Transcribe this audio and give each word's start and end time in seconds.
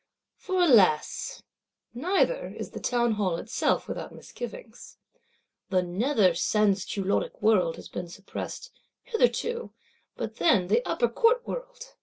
For, 0.35 0.63
alas, 0.63 1.43
neither 1.93 2.47
is 2.57 2.71
the 2.71 2.79
Townhall 2.79 3.37
itself 3.37 3.87
without 3.87 4.11
misgivings. 4.15 4.97
The 5.69 5.83
Nether 5.83 6.33
Sansculottic 6.33 7.39
world 7.43 7.75
has 7.75 7.87
been 7.87 8.07
suppressed 8.09 8.71
hitherto: 9.03 9.73
but 10.17 10.37
then 10.37 10.69
the 10.69 10.83
Upper 10.89 11.07
Court 11.07 11.45
world! 11.45 11.93